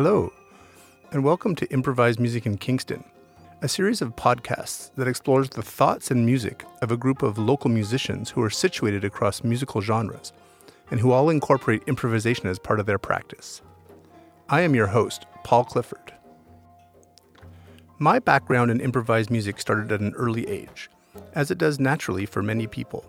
Hello, 0.00 0.32
and 1.10 1.24
welcome 1.24 1.56
to 1.56 1.68
Improvised 1.72 2.20
Music 2.20 2.46
in 2.46 2.56
Kingston, 2.56 3.02
a 3.62 3.68
series 3.68 4.00
of 4.00 4.14
podcasts 4.14 4.92
that 4.94 5.08
explores 5.08 5.50
the 5.50 5.60
thoughts 5.60 6.12
and 6.12 6.24
music 6.24 6.64
of 6.82 6.92
a 6.92 6.96
group 6.96 7.20
of 7.20 7.36
local 7.36 7.68
musicians 7.68 8.30
who 8.30 8.40
are 8.40 8.48
situated 8.48 9.04
across 9.04 9.42
musical 9.42 9.80
genres 9.80 10.32
and 10.92 11.00
who 11.00 11.10
all 11.10 11.30
incorporate 11.30 11.82
improvisation 11.88 12.46
as 12.46 12.60
part 12.60 12.78
of 12.78 12.86
their 12.86 12.96
practice. 12.96 13.60
I 14.48 14.60
am 14.60 14.72
your 14.72 14.86
host, 14.86 15.26
Paul 15.42 15.64
Clifford. 15.64 16.14
My 17.98 18.20
background 18.20 18.70
in 18.70 18.80
improvised 18.80 19.30
music 19.30 19.58
started 19.58 19.90
at 19.90 19.98
an 19.98 20.14
early 20.14 20.46
age, 20.46 20.88
as 21.34 21.50
it 21.50 21.58
does 21.58 21.80
naturally 21.80 22.24
for 22.24 22.40
many 22.40 22.68
people, 22.68 23.04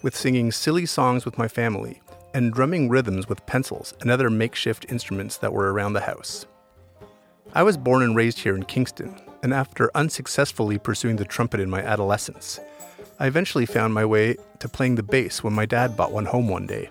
with 0.00 0.16
singing 0.16 0.52
silly 0.52 0.86
songs 0.86 1.26
with 1.26 1.36
my 1.36 1.48
family 1.48 2.00
and 2.34 2.52
drumming 2.52 2.88
rhythms 2.88 3.28
with 3.28 3.46
pencils 3.46 3.94
and 4.00 4.10
other 4.10 4.28
makeshift 4.28 4.84
instruments 4.90 5.38
that 5.38 5.52
were 5.52 5.72
around 5.72 5.92
the 5.92 6.00
house. 6.00 6.44
I 7.54 7.62
was 7.62 7.76
born 7.76 8.02
and 8.02 8.16
raised 8.16 8.40
here 8.40 8.56
in 8.56 8.64
Kingston, 8.64 9.18
and 9.42 9.54
after 9.54 9.90
unsuccessfully 9.94 10.76
pursuing 10.76 11.16
the 11.16 11.24
trumpet 11.24 11.60
in 11.60 11.70
my 11.70 11.80
adolescence, 11.80 12.58
I 13.20 13.28
eventually 13.28 13.64
found 13.64 13.94
my 13.94 14.04
way 14.04 14.36
to 14.58 14.68
playing 14.68 14.96
the 14.96 15.04
bass 15.04 15.44
when 15.44 15.52
my 15.52 15.64
dad 15.64 15.96
bought 15.96 16.10
one 16.10 16.26
home 16.26 16.48
one 16.48 16.66
day. 16.66 16.90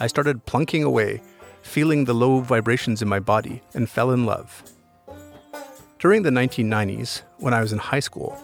I 0.00 0.08
started 0.08 0.44
plunking 0.44 0.82
away, 0.82 1.22
feeling 1.62 2.04
the 2.04 2.14
low 2.14 2.40
vibrations 2.40 3.00
in 3.00 3.08
my 3.08 3.20
body, 3.20 3.62
and 3.74 3.88
fell 3.88 4.10
in 4.10 4.26
love. 4.26 4.64
During 6.00 6.22
the 6.22 6.30
1990s, 6.30 7.22
when 7.38 7.54
I 7.54 7.60
was 7.60 7.72
in 7.72 7.78
high 7.78 8.00
school, 8.00 8.36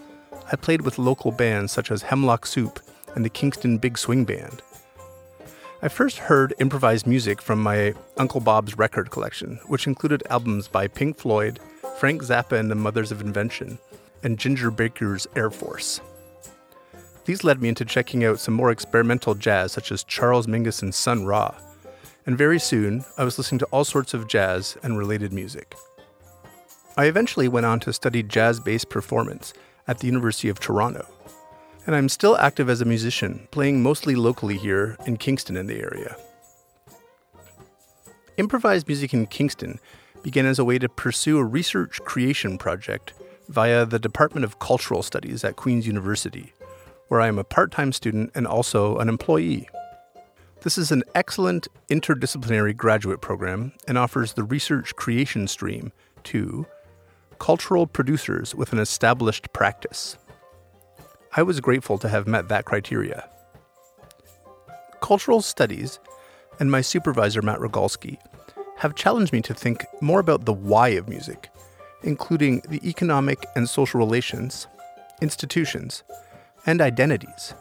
I 0.52 0.55
played 0.55 0.83
with 0.83 0.98
local 0.98 1.33
bands 1.33 1.72
such 1.72 1.90
as 1.90 2.02
Hemlock 2.02 2.46
Soup 2.46 2.78
and 3.16 3.24
the 3.24 3.30
Kingston 3.30 3.78
Big 3.78 3.98
Swing 3.98 4.24
Band. 4.24 4.62
I 5.80 5.86
first 5.86 6.18
heard 6.18 6.54
improvised 6.58 7.06
music 7.06 7.40
from 7.40 7.62
my 7.62 7.94
Uncle 8.16 8.40
Bob's 8.40 8.76
record 8.76 9.12
collection, 9.12 9.60
which 9.68 9.86
included 9.86 10.24
albums 10.28 10.66
by 10.66 10.88
Pink 10.88 11.16
Floyd, 11.16 11.60
Frank 11.98 12.20
Zappa 12.24 12.58
and 12.58 12.68
the 12.68 12.74
Mothers 12.74 13.12
of 13.12 13.20
Invention, 13.20 13.78
and 14.24 14.40
Ginger 14.40 14.72
Baker's 14.72 15.28
Air 15.36 15.50
Force. 15.50 16.00
These 17.26 17.44
led 17.44 17.62
me 17.62 17.68
into 17.68 17.84
checking 17.84 18.24
out 18.24 18.40
some 18.40 18.54
more 18.54 18.72
experimental 18.72 19.36
jazz, 19.36 19.70
such 19.70 19.92
as 19.92 20.02
Charles 20.02 20.48
Mingus 20.48 20.82
and 20.82 20.92
Sun 20.92 21.26
Ra. 21.26 21.54
And 22.26 22.36
very 22.36 22.58
soon, 22.58 23.04
I 23.16 23.22
was 23.22 23.38
listening 23.38 23.60
to 23.60 23.66
all 23.66 23.84
sorts 23.84 24.14
of 24.14 24.26
jazz 24.26 24.76
and 24.82 24.98
related 24.98 25.32
music. 25.32 25.76
I 26.96 27.04
eventually 27.04 27.46
went 27.46 27.66
on 27.66 27.78
to 27.80 27.92
study 27.92 28.24
jazz 28.24 28.58
based 28.58 28.88
performance 28.88 29.54
at 29.86 30.00
the 30.00 30.06
University 30.06 30.48
of 30.48 30.58
Toronto 30.58 31.06
and 31.89 31.97
I'm 31.97 32.11
still 32.11 32.36
active 32.36 32.69
as 32.69 32.83
a 32.83 32.84
musician, 32.84 33.48
playing 33.50 33.83
mostly 33.83 34.14
locally 34.14 34.58
here 34.58 34.98
in 35.06 35.17
Kingston 35.17 35.56
and 35.56 35.70
the 35.70 35.81
area. 35.81 36.19
Improvised 38.36 38.86
music 38.86 39.14
in 39.14 39.27
Kingston 39.27 39.80
began 40.22 40.45
as 40.45 40.58
a 40.58 40.67
way 40.67 40.78
to 40.78 40.89
pursue 40.91 41.39
a 41.39 41.45
research 41.45 41.98
creation 42.05 42.58
project 42.58 43.14
via 43.48 43.86
the 43.86 43.98
Department 43.98 44.45
of 44.45 44.58
Cultural 44.58 45.03
Studies 45.03 45.42
at 45.45 45.56
Queen's 45.56 45.86
University, 45.86 46.53
where 47.08 47.23
I 47.23 47.29
am 47.29 47.39
a 47.39 47.45
part 47.45 47.73
time 47.73 47.92
student 47.92 48.33
and 48.35 48.46
also 48.46 48.98
an 48.98 49.08
employee. 49.08 49.67
This 50.61 50.77
is 50.77 50.92
an 50.92 51.05
excellent 51.14 51.68
interdisciplinary 51.89 52.77
graduate 52.77 53.23
program 53.23 53.73
and 53.86 53.96
offers 53.96 54.35
the 54.35 54.45
research 54.45 54.95
creation 54.95 55.48
stream 55.48 55.92
to 56.24 56.67
cultural 57.39 57.86
producers 57.86 58.55
with 58.55 58.74
an 58.74 58.79
established 58.79 59.55
practice. 59.55 60.18
I 61.38 61.42
was 61.42 61.60
grateful 61.60 61.98
to 61.98 62.08
have 62.08 62.26
met 62.26 62.48
that 62.48 62.64
criteria. 62.64 63.30
Cultural 65.00 65.40
studies 65.40 66.00
and 66.58 66.68
my 66.68 66.80
supervisor, 66.80 67.42
Matt 67.42 67.60
Rogalsky, 67.60 68.18
have 68.78 68.96
challenged 68.96 69.32
me 69.32 69.40
to 69.42 69.54
think 69.54 69.86
more 70.00 70.18
about 70.18 70.46
the 70.46 70.52
why 70.52 70.88
of 70.88 71.08
music, 71.08 71.48
including 72.02 72.62
the 72.68 72.80
economic 72.84 73.46
and 73.54 73.68
social 73.68 74.00
relations, 74.00 74.66
institutions, 75.22 76.02
and 76.66 76.80
identities, 76.80 77.55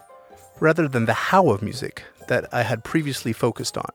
rather 0.59 0.88
than 0.88 1.05
the 1.05 1.13
how 1.13 1.49
of 1.49 1.61
music 1.61 2.03
that 2.29 2.51
I 2.51 2.63
had 2.63 2.83
previously 2.83 3.31
focused 3.31 3.77
on. 3.77 3.91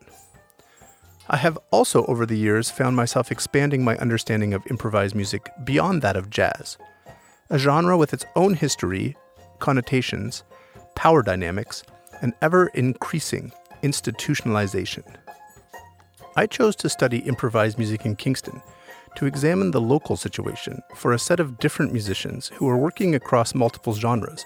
I 1.28 1.38
have 1.38 1.58
also, 1.72 2.06
over 2.06 2.24
the 2.24 2.38
years, 2.38 2.70
found 2.70 2.94
myself 2.94 3.32
expanding 3.32 3.82
my 3.82 3.96
understanding 3.96 4.54
of 4.54 4.64
improvised 4.70 5.16
music 5.16 5.50
beyond 5.64 6.02
that 6.02 6.14
of 6.14 6.30
jazz, 6.30 6.78
a 7.50 7.58
genre 7.58 7.98
with 7.98 8.12
its 8.12 8.24
own 8.36 8.54
history 8.54 9.16
connotations, 9.62 10.42
power 10.96 11.22
dynamics, 11.22 11.84
and 12.20 12.34
ever 12.42 12.66
increasing 12.74 13.52
institutionalization. 13.82 15.04
I 16.36 16.46
chose 16.46 16.74
to 16.76 16.88
study 16.88 17.18
improvised 17.18 17.78
music 17.78 18.04
in 18.04 18.16
Kingston 18.16 18.60
to 19.16 19.26
examine 19.26 19.70
the 19.70 19.80
local 19.80 20.16
situation 20.16 20.82
for 20.96 21.12
a 21.12 21.18
set 21.18 21.38
of 21.38 21.58
different 21.58 21.92
musicians 21.92 22.48
who 22.48 22.68
are 22.68 22.76
working 22.76 23.14
across 23.14 23.54
multiple 23.54 23.94
genres 23.94 24.44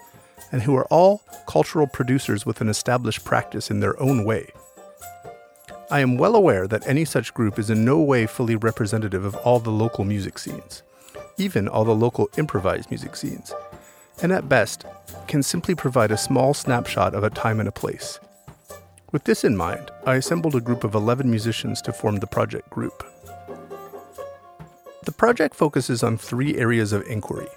and 0.51 0.61
who 0.61 0.75
are 0.75 0.85
all 0.85 1.23
cultural 1.47 1.87
producers 1.87 2.45
with 2.45 2.61
an 2.61 2.69
established 2.69 3.25
practice 3.25 3.71
in 3.71 3.79
their 3.79 3.99
own 3.99 4.23
way. 4.23 4.47
I 5.89 6.01
am 6.01 6.17
well 6.17 6.35
aware 6.35 6.67
that 6.67 6.87
any 6.87 7.05
such 7.05 7.33
group 7.33 7.57
is 7.57 7.69
in 7.69 7.83
no 7.83 7.99
way 7.99 8.27
fully 8.27 8.55
representative 8.55 9.25
of 9.25 9.35
all 9.37 9.59
the 9.59 9.71
local 9.71 10.03
music 10.03 10.37
scenes, 10.37 10.83
even 11.37 11.67
all 11.67 11.85
the 11.85 11.95
local 11.95 12.29
improvised 12.37 12.91
music 12.91 13.15
scenes, 13.15 13.53
and 14.21 14.31
at 14.31 14.49
best 14.49 14.85
can 15.27 15.43
simply 15.43 15.75
provide 15.75 16.11
a 16.11 16.17
small 16.17 16.53
snapshot 16.53 17.13
of 17.13 17.23
a 17.23 17.29
time 17.29 17.59
and 17.59 17.69
a 17.69 17.71
place. 17.71 18.19
With 19.11 19.23
this 19.23 19.43
in 19.43 19.55
mind, 19.55 19.91
I 20.05 20.15
assembled 20.15 20.55
a 20.55 20.61
group 20.61 20.83
of 20.83 20.95
11 20.95 21.29
musicians 21.29 21.81
to 21.83 21.93
form 21.93 22.17
the 22.17 22.27
project 22.27 22.69
group. 22.69 23.03
The 25.05 25.11
project 25.11 25.55
focuses 25.55 26.03
on 26.03 26.17
three 26.17 26.57
areas 26.57 26.93
of 26.93 27.07
inquiry 27.07 27.47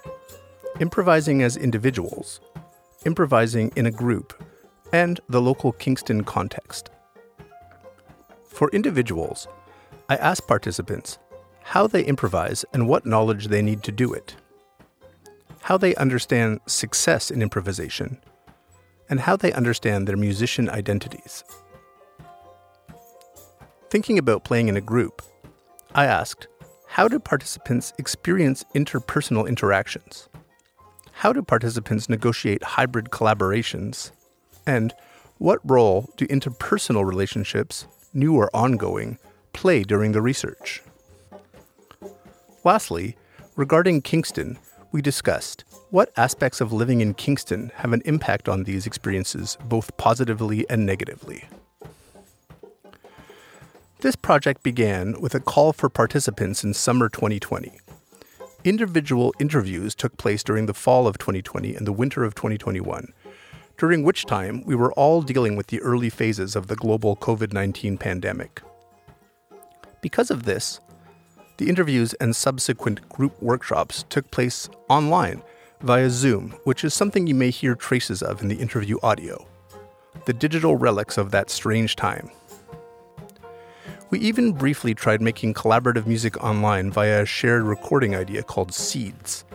improvising 0.79 1.43
as 1.43 1.57
individuals, 1.57 2.39
improvising 3.05 3.71
in 3.75 3.85
a 3.85 3.91
group, 3.91 4.41
and 4.93 5.19
the 5.29 5.41
local 5.41 5.71
Kingston 5.73 6.23
context. 6.23 6.89
For 8.47 8.69
individuals, 8.69 9.47
I 10.09 10.15
ask 10.15 10.47
participants 10.47 11.19
how 11.61 11.87
they 11.87 12.03
improvise 12.03 12.65
and 12.73 12.87
what 12.87 13.05
knowledge 13.05 13.47
they 13.47 13.61
need 13.61 13.83
to 13.83 13.91
do 13.91 14.13
it 14.13 14.35
how 15.61 15.77
they 15.77 15.95
understand 15.95 16.59
success 16.65 17.31
in 17.31 17.41
improvisation, 17.41 18.19
and 19.09 19.19
how 19.19 19.35
they 19.35 19.53
understand 19.53 20.07
their 20.07 20.17
musician 20.17 20.69
identities. 20.69 21.43
Thinking 23.89 24.17
about 24.17 24.43
playing 24.43 24.69
in 24.69 24.77
a 24.77 24.81
group, 24.81 25.21
I 25.93 26.05
asked, 26.05 26.47
how 26.87 27.07
do 27.07 27.19
participants 27.19 27.93
experience 27.97 28.65
interpersonal 28.75 29.47
interactions? 29.47 30.29
How 31.11 31.33
do 31.33 31.41
participants 31.41 32.09
negotiate 32.09 32.63
hybrid 32.63 33.11
collaborations? 33.11 34.11
And 34.65 34.93
what 35.37 35.59
role 35.63 36.09
do 36.17 36.25
interpersonal 36.27 37.05
relationships, 37.05 37.85
new 38.13 38.35
or 38.35 38.49
ongoing, 38.55 39.19
play 39.53 39.83
during 39.83 40.13
the 40.13 40.21
research? 40.21 40.81
Lastly, 42.63 43.15
regarding 43.55 44.01
Kingston, 44.01 44.57
we 44.91 45.01
discussed 45.01 45.63
what 45.89 46.11
aspects 46.17 46.61
of 46.61 46.71
living 46.73 47.01
in 47.01 47.13
Kingston 47.13 47.71
have 47.75 47.93
an 47.93 48.01
impact 48.05 48.47
on 48.47 48.63
these 48.63 48.85
experiences, 48.85 49.57
both 49.65 49.95
positively 49.97 50.69
and 50.69 50.85
negatively. 50.85 51.45
This 53.99 54.15
project 54.15 54.63
began 54.63 55.19
with 55.21 55.35
a 55.35 55.39
call 55.39 55.73
for 55.73 55.89
participants 55.89 56.63
in 56.63 56.73
summer 56.73 57.07
2020. 57.07 57.79
Individual 58.63 59.33
interviews 59.39 59.95
took 59.95 60.17
place 60.17 60.43
during 60.43 60.65
the 60.65 60.73
fall 60.73 61.07
of 61.07 61.17
2020 61.17 61.75
and 61.75 61.85
the 61.85 61.91
winter 61.91 62.23
of 62.23 62.35
2021, 62.35 63.13
during 63.77 64.03
which 64.03 64.25
time 64.25 64.63
we 64.65 64.75
were 64.75 64.93
all 64.93 65.21
dealing 65.21 65.55
with 65.55 65.67
the 65.67 65.81
early 65.81 66.09
phases 66.09 66.55
of 66.55 66.67
the 66.67 66.75
global 66.75 67.15
COVID 67.15 67.53
19 67.53 67.97
pandemic. 67.97 68.61
Because 70.01 70.31
of 70.31 70.43
this, 70.43 70.79
the 71.61 71.69
interviews 71.69 72.15
and 72.15 72.35
subsequent 72.35 73.07
group 73.07 73.39
workshops 73.39 74.03
took 74.09 74.31
place 74.31 74.67
online 74.89 75.43
via 75.81 76.09
Zoom, 76.09 76.55
which 76.63 76.83
is 76.83 76.91
something 76.91 77.27
you 77.27 77.35
may 77.35 77.51
hear 77.51 77.75
traces 77.75 78.23
of 78.23 78.41
in 78.41 78.47
the 78.47 78.55
interview 78.55 78.97
audio. 79.03 79.45
The 80.25 80.33
digital 80.33 80.75
relics 80.75 81.19
of 81.19 81.29
that 81.29 81.51
strange 81.51 81.95
time. 81.95 82.31
We 84.09 84.17
even 84.21 84.53
briefly 84.53 84.95
tried 84.95 85.21
making 85.21 85.53
collaborative 85.53 86.07
music 86.07 86.43
online 86.43 86.89
via 86.89 87.21
a 87.21 87.25
shared 87.27 87.61
recording 87.61 88.15
idea 88.15 88.41
called 88.41 88.73
Seeds. 88.73 89.45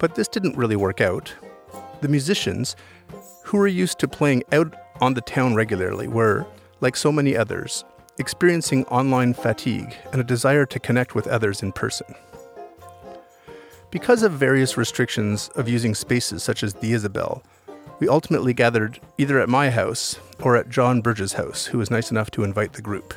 But 0.00 0.16
this 0.16 0.26
didn't 0.26 0.56
really 0.56 0.74
work 0.74 1.00
out. 1.00 1.32
The 2.00 2.08
musicians, 2.08 2.74
who 3.44 3.58
were 3.58 3.68
used 3.68 4.00
to 4.00 4.08
playing 4.08 4.42
out 4.50 4.74
on 5.00 5.14
the 5.14 5.20
town 5.20 5.54
regularly, 5.54 6.08
were, 6.08 6.44
like 6.80 6.96
so 6.96 7.12
many 7.12 7.36
others, 7.36 7.84
experiencing 8.18 8.84
online 8.86 9.34
fatigue 9.34 9.94
and 10.12 10.20
a 10.20 10.24
desire 10.24 10.66
to 10.66 10.80
connect 10.80 11.14
with 11.14 11.26
others 11.26 11.62
in 11.62 11.72
person. 11.72 12.14
Because 13.90 14.22
of 14.22 14.32
various 14.32 14.76
restrictions 14.76 15.48
of 15.54 15.68
using 15.68 15.94
spaces 15.94 16.42
such 16.42 16.62
as 16.62 16.74
the 16.74 16.92
Isabel, 16.92 17.42
we 17.98 18.08
ultimately 18.08 18.52
gathered 18.52 19.00
either 19.16 19.40
at 19.40 19.48
my 19.48 19.70
house 19.70 20.18
or 20.40 20.56
at 20.56 20.68
John 20.68 21.00
Burge's 21.00 21.34
house, 21.34 21.66
who 21.66 21.78
was 21.78 21.90
nice 21.90 22.10
enough 22.10 22.30
to 22.32 22.44
invite 22.44 22.74
the 22.74 22.82
group. 22.82 23.14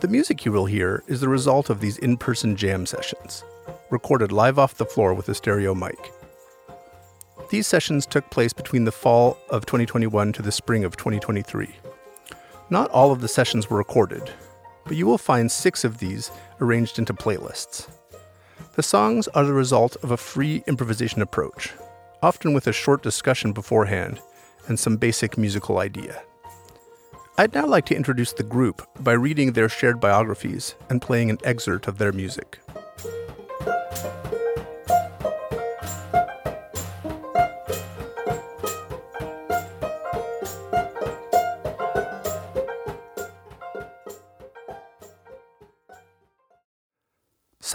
The 0.00 0.08
music 0.08 0.44
you 0.44 0.52
will 0.52 0.66
hear 0.66 1.02
is 1.06 1.20
the 1.20 1.28
result 1.28 1.70
of 1.70 1.80
these 1.80 1.96
in 1.98 2.18
person 2.18 2.54
jam 2.54 2.84
sessions, 2.84 3.44
recorded 3.90 4.30
live 4.30 4.58
off 4.58 4.74
the 4.74 4.84
floor 4.84 5.14
with 5.14 5.28
a 5.28 5.34
stereo 5.34 5.74
mic. 5.74 6.12
These 7.50 7.66
sessions 7.66 8.04
took 8.04 8.28
place 8.30 8.52
between 8.52 8.84
the 8.84 8.92
fall 8.92 9.38
of 9.48 9.64
2021 9.64 10.32
to 10.34 10.42
the 10.42 10.52
spring 10.52 10.84
of 10.84 10.96
2023. 10.96 11.68
Not 12.68 12.90
all 12.90 13.12
of 13.12 13.20
the 13.20 13.28
sessions 13.28 13.70
were 13.70 13.78
recorded, 13.78 14.30
but 14.84 14.96
you 14.96 15.06
will 15.06 15.18
find 15.18 15.50
six 15.50 15.84
of 15.84 15.98
these 15.98 16.30
arranged 16.60 16.98
into 16.98 17.14
playlists. 17.14 17.88
The 18.74 18.82
songs 18.82 19.28
are 19.28 19.44
the 19.44 19.52
result 19.52 19.96
of 20.02 20.10
a 20.10 20.16
free 20.16 20.64
improvisation 20.66 21.22
approach, 21.22 21.72
often 22.22 22.54
with 22.54 22.66
a 22.66 22.72
short 22.72 23.02
discussion 23.02 23.52
beforehand 23.52 24.20
and 24.66 24.78
some 24.78 24.96
basic 24.96 25.38
musical 25.38 25.78
idea. 25.78 26.22
I'd 27.38 27.54
now 27.54 27.66
like 27.66 27.86
to 27.86 27.96
introduce 27.96 28.32
the 28.32 28.42
group 28.42 28.82
by 29.00 29.12
reading 29.12 29.52
their 29.52 29.68
shared 29.68 30.00
biographies 30.00 30.74
and 30.90 31.00
playing 31.00 31.30
an 31.30 31.38
excerpt 31.44 31.86
of 31.86 31.98
their 31.98 32.12
music. 32.12 32.58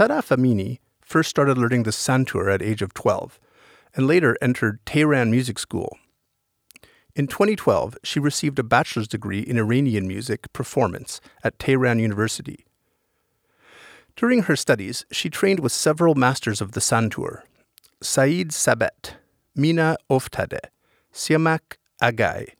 Sara 0.01 0.23
Amini 0.23 0.79
first 0.99 1.29
started 1.29 1.59
learning 1.59 1.83
the 1.83 1.91
santur 1.91 2.51
at 2.51 2.63
age 2.63 2.81
of 2.81 2.91
12 2.95 3.39
and 3.93 4.07
later 4.07 4.35
entered 4.41 4.83
Tehran 4.83 5.29
Music 5.29 5.59
School 5.59 5.95
in 7.15 7.27
2012, 7.27 7.97
she 8.03 8.19
received 8.19 8.57
a 8.57 8.63
bachelor's 8.63 9.07
degree 9.07 9.41
in 9.41 9.59
Iranian 9.59 10.07
music 10.07 10.51
performance 10.53 11.21
at 11.43 11.59
Tehran 11.59 11.99
University. 11.99 12.65
During 14.15 14.43
her 14.43 14.55
studies, 14.55 15.05
she 15.11 15.29
trained 15.29 15.59
with 15.59 15.71
several 15.71 16.15
masters 16.15 16.61
of 16.61 16.71
the 16.71 16.79
santur 16.79 17.43
Saeed 18.01 18.49
Sabet, 18.49 19.17
Mina 19.55 19.97
Oftade, 20.09 20.61
Siamak 21.13 21.77
Agai, 22.01 22.53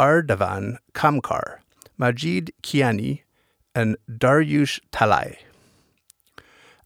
Ardavan 0.00 0.78
Kamkar, 0.94 1.58
Majid 1.96 2.52
Kiani, 2.64 3.20
and 3.72 3.96
Daryush 4.10 4.80
Talai. 4.90 5.36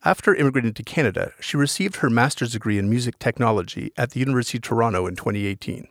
After 0.07 0.37
immigrating 0.37 0.73
to 0.75 0.85
Canada, 0.85 1.33
she 1.41 1.57
received 1.57 1.97
her 1.97 2.09
master's 2.09 2.53
degree 2.53 2.79
in 2.79 2.89
music 2.89 3.19
technology 3.19 3.91
at 3.97 4.13
the 4.13 4.21
University 4.21 4.59
of 4.59 4.63
Toronto 4.63 5.09
in 5.09 5.17
2018. 5.17 5.89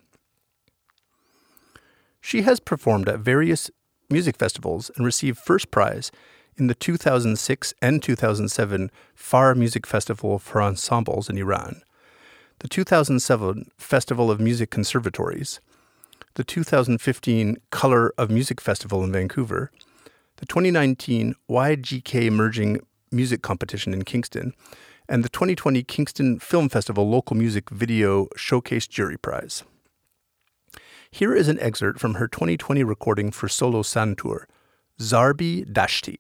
She 2.22 2.44
has 2.44 2.62
performed 2.62 3.10
at 3.10 3.20
various 3.20 3.70
music 4.10 4.38
festivals 4.38 4.90
and 4.96 5.06
received 5.06 5.38
first 5.38 5.70
prize 5.70 6.14
in 6.56 6.68
the 6.68 6.76
2006 6.76 7.74
and 7.82 8.02
2007 8.02 8.90
Fajr 9.18 9.58
Music 9.58 9.86
Festival 9.86 10.40
for 10.40 10.62
Ensembles 10.62 11.30
in 11.30 11.38
Iran, 11.38 11.82
the 12.60 12.70
2007 12.70 13.70
Festival 13.78 14.32
of 14.32 14.40
Music 14.40 14.70
Conservatories, 14.70 15.60
the 16.36 16.46
2015 16.46 17.58
Color 17.70 18.14
of 18.18 18.32
Music 18.32 18.62
Festival 18.62 19.04
in 19.04 19.12
Vancouver, 19.12 19.72
the 20.38 20.46
2019 20.46 21.36
YGK 21.50 22.24
Emerging 22.24 22.80
Music 23.16 23.42
Competition 23.42 23.94
in 23.94 24.04
Kingston, 24.04 24.54
and 25.08 25.24
the 25.24 25.30
2020 25.30 25.82
Kingston 25.84 26.40
Film 26.40 26.70
Festival 26.70 27.10
Local 27.10 27.36
Music 27.36 27.70
Video 27.70 28.28
Showcase 28.36 28.88
Jury 28.88 29.18
Prize. 29.18 29.64
Here 31.10 31.34
is 31.34 31.48
an 31.48 31.60
excerpt 31.60 32.00
from 32.00 32.16
her 32.16 32.28
2020 32.28 32.84
recording 32.84 33.32
for 33.32 33.48
Solo 33.48 33.82
Santur, 33.82 34.46
Zarbi 35.00 35.66
Dashti. 35.66 36.18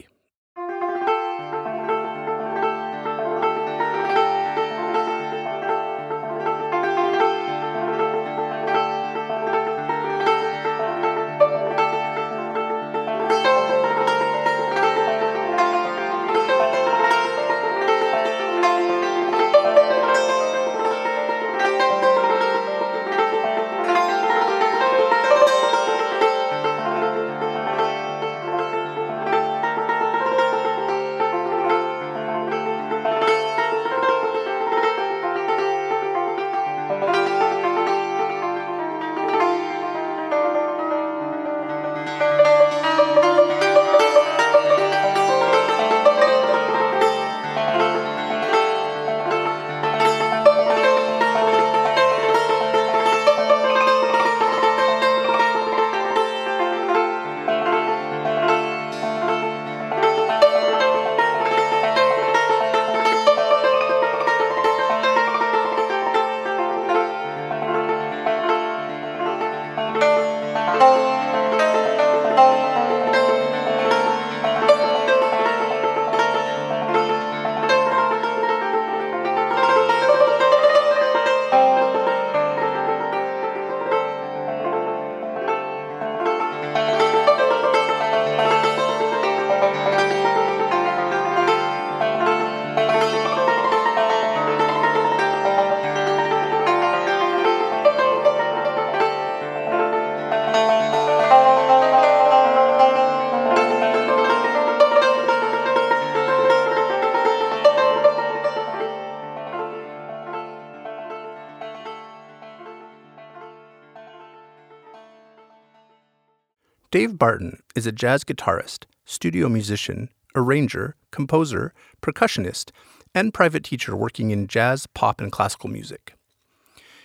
Dave 117.15 117.19
Barton 117.19 117.63
is 117.77 117.88
a 117.88 117.93
jazz 117.93 118.25
guitarist, 118.25 118.84
studio 119.05 119.48
musician, 119.48 120.10
arranger, 120.36 120.98
composer, 121.12 121.74
percussionist, 122.01 122.72
and 123.13 123.34
private 123.34 123.63
teacher 123.63 123.95
working 123.95 124.31
in 124.31 124.48
jazz, 124.48 124.86
pop, 124.86 125.22
and 125.22 125.31
classical 125.31 125.69
music. 125.69 126.15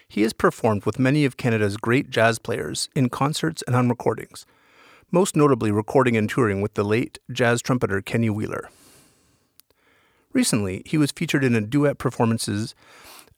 He 0.09 0.23
has 0.23 0.33
performed 0.33 0.85
with 0.85 0.99
many 0.99 1.25
of 1.25 1.37
Canada's 1.37 1.77
great 1.77 2.11
jazz 2.11 2.41
players 2.41 2.89
in 2.97 3.09
concerts 3.09 3.63
and 3.69 3.77
on 3.77 3.89
recordings, 3.89 4.47
most 5.13 5.37
notably 5.37 5.71
recording 5.71 6.17
and 6.17 6.29
touring 6.29 6.61
with 6.61 6.75
the 6.75 6.83
late 6.83 7.21
jazz 7.31 7.63
trumpeter 7.63 8.01
Kenny 8.03 8.31
Wheeler. 8.31 8.69
Recently, 10.33 10.83
he 10.87 10.99
was 10.99 11.13
featured 11.13 11.45
in 11.45 11.55
a 11.55 11.61
duet 11.61 11.99
performances 11.99 12.75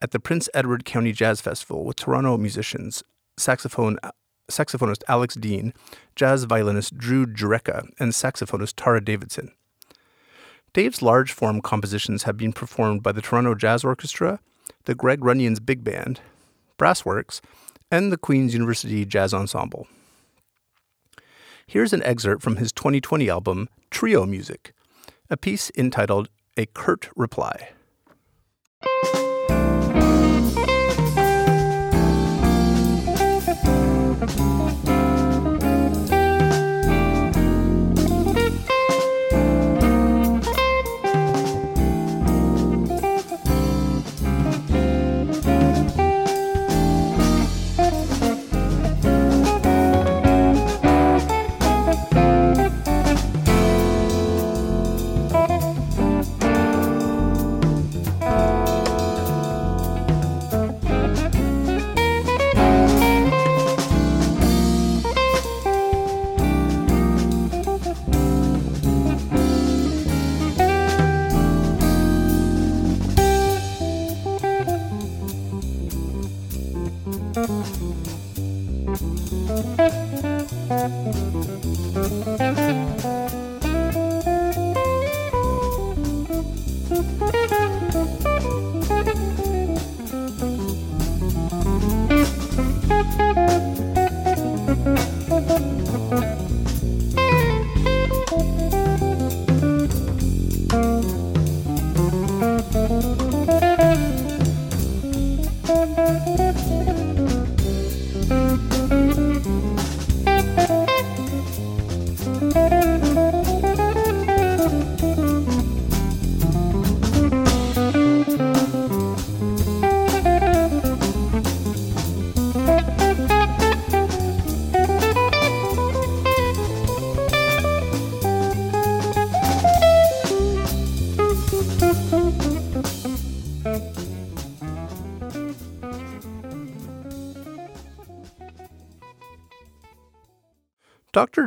at 0.01 0.13
the 0.13 0.19
Prince 0.19 0.49
Edward 0.55 0.87
County 0.87 1.13
Jazz 1.13 1.43
Festival 1.43 1.85
with 1.85 1.97
Toronto 1.97 2.39
musicians, 2.39 3.05
saxophone 3.37 3.99
saxophonist 4.51 5.03
Alex 5.09 5.35
Dean, 5.35 5.73
jazz 6.17 6.45
violinist 6.45 6.97
Drew 6.97 7.27
Jurecka, 7.27 7.89
and 7.99 8.13
saxophonist 8.13 8.75
Tara 8.77 9.03
Davidson. 9.03 9.53
Dave's 10.73 11.03
large 11.03 11.33
form 11.33 11.61
compositions 11.61 12.23
have 12.23 12.37
been 12.37 12.53
performed 12.53 13.03
by 13.03 13.13
the 13.13 13.21
Toronto 13.21 13.55
Jazz 13.55 13.85
Orchestra, 13.85 14.41
the 14.85 14.95
Greg 14.95 15.25
Runions 15.25 15.61
Big 15.61 15.85
Band, 15.85 16.21
Brassworks, 16.79 17.41
and 17.91 18.11
the 18.11 18.17
Queen's 18.17 18.55
University 18.55 19.05
Jazz 19.05 19.35
Ensemble. 19.35 19.87
Here's 21.67 21.93
an 21.93 22.03
excerpt 22.03 22.43
from 22.43 22.57
his 22.57 22.73
2020 22.73 23.29
album, 23.29 23.69
Trio 23.91 24.27
Music, 24.27 24.73
a 25.31 25.37
piece 25.37 25.71
entitled 25.77 26.29
A 26.57 26.67
Curt 26.67 27.09
Reply. 27.17 27.71